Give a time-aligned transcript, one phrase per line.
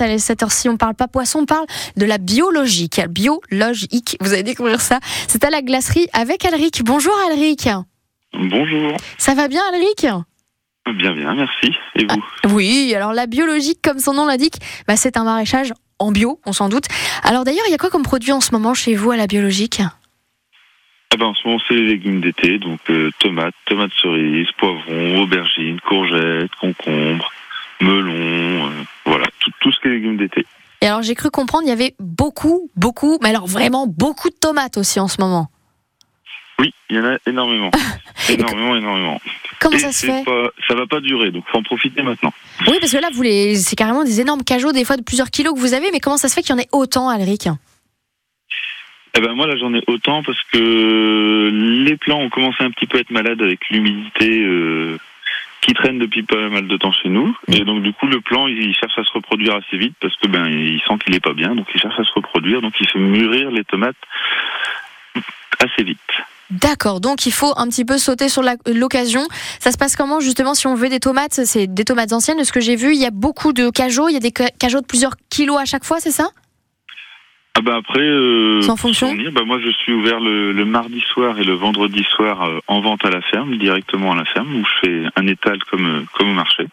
[0.00, 3.00] À cette heure-ci, on parle pas poisson, on parle de la biologique.
[3.10, 4.98] Biologique, vous allez découvrir ça.
[5.28, 6.82] C'est à la glacerie avec Alric.
[6.82, 7.68] Bonjour Alric.
[8.32, 8.96] Bonjour.
[9.18, 10.00] Ça va bien Alric?
[10.96, 11.70] Bien, bien, merci.
[11.94, 12.24] Et vous?
[12.42, 14.56] Ah, Oui, alors la biologique, comme son nom l'indique,
[14.88, 16.86] bah, c'est un maraîchage en bio, on s'en doute.
[17.22, 19.28] Alors d'ailleurs, il y a quoi comme produit en ce moment chez vous à la
[19.28, 19.80] biologique?
[21.12, 25.22] Ah ben, En ce moment, c'est les légumes d'été, donc euh, tomates, tomates cerises, poivrons,
[25.22, 27.30] aubergines, courgettes, concombres,
[27.80, 28.70] melons, euh,
[29.06, 29.26] voilà,
[29.88, 30.46] légumes d'été.
[30.80, 34.34] Et alors j'ai cru comprendre, il y avait beaucoup, beaucoup, mais alors vraiment beaucoup de
[34.34, 35.48] tomates aussi en ce moment.
[36.58, 37.70] Oui, il y en a énormément.
[38.28, 39.20] énormément, énormément.
[39.60, 40.24] Comment ça se fait?
[40.68, 42.32] Ça va pas durer, donc faut en profiter maintenant.
[42.66, 43.56] Oui, parce que là, vous les...
[43.56, 46.16] c'est carrément des énormes cajots, des fois de plusieurs kilos que vous avez, mais comment
[46.16, 47.48] ça se fait qu'il y en ait autant, Alric?
[49.16, 51.50] Eh ben moi là j'en ai autant parce que
[51.84, 54.83] les plants ont commencé un petit peu à être malades avec l'humidité euh,
[55.64, 57.34] qui traîne depuis pas mal de temps chez nous.
[57.48, 60.28] Et donc du coup le plant il cherche à se reproduire assez vite parce que
[60.28, 62.88] ben il sent qu'il est pas bien, donc il cherche à se reproduire, donc il
[62.88, 63.96] fait mûrir les tomates
[65.58, 65.98] assez vite.
[66.50, 69.22] D'accord, donc il faut un petit peu sauter sur l'occasion.
[69.58, 71.40] Ça se passe comment justement si on veut des tomates?
[71.44, 74.08] C'est des tomates anciennes, de ce que j'ai vu, il y a beaucoup de cajots,
[74.08, 76.28] il y a des cajots de plusieurs kilos à chaque fois, c'est ça?
[77.56, 79.14] Ah bah après, euh, Sans fonction.
[79.32, 83.04] bah moi je suis ouvert le, mardi soir et le vendredi soir euh, en vente
[83.04, 86.30] à la ferme, directement à la ferme, où je fais un étal comme euh, comme
[86.30, 86.66] au marché.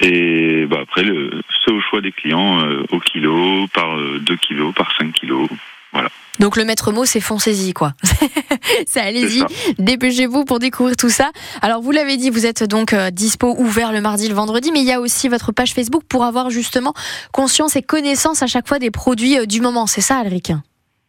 [0.00, 2.60] Et bah après, c'est au choix des clients,
[2.92, 5.48] au kilo, par 2 kilos, par 5 kilos.
[5.92, 6.08] Voilà.
[6.38, 7.94] Donc le maître mot, c'est foncez-y, quoi.
[8.86, 9.42] c'est allez-y,
[9.78, 11.30] dépêchez-vous pour découvrir tout ça.
[11.62, 14.80] Alors vous l'avez dit, vous êtes donc euh, dispo, ouvert le mardi, le vendredi, mais
[14.80, 16.94] il y a aussi votre page Facebook pour avoir justement
[17.32, 19.86] conscience et connaissance à chaque fois des produits euh, du moment.
[19.86, 20.52] C'est ça, Alric?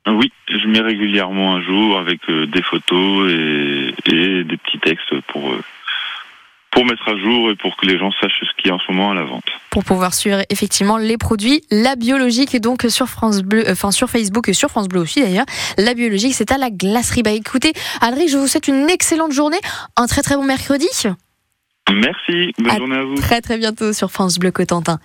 [0.07, 5.13] Oui, je mets régulièrement un jour avec euh, des photos et, et, des petits textes
[5.27, 5.53] pour
[6.71, 8.79] pour mettre à jour et pour que les gens sachent ce qu'il y a en
[8.79, 9.45] ce moment à la vente.
[9.69, 14.09] Pour pouvoir suivre effectivement les produits, la biologique donc sur France Bleu, euh, enfin sur
[14.09, 15.45] Facebook et sur France Bleu aussi d'ailleurs.
[15.77, 17.23] La biologique, c'est à la glacerie.
[17.23, 19.59] Bah écoutez, Adrien, je vous souhaite une excellente journée,
[19.97, 20.87] un très très bon mercredi.
[21.91, 23.15] Merci, bonne journée à vous.
[23.15, 24.99] Très très bientôt sur France Bleu Cotentin.